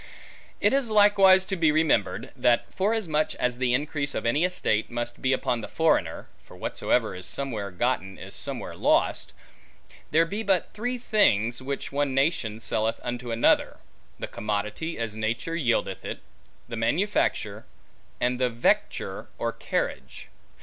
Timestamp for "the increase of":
3.59-4.25